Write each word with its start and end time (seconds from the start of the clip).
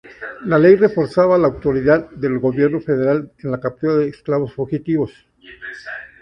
La 0.45 0.57
ley 0.57 0.77
reforzaba 0.77 1.37
la 1.37 1.45
autoridad 1.45 2.09
del 2.09 2.39
gobierno 2.39 2.79
federal 2.81 3.31
en 3.43 3.51
la 3.51 3.59
captura 3.59 3.93
de 3.97 4.07
esclavos 4.07 4.51
fugitivos. 4.51 5.11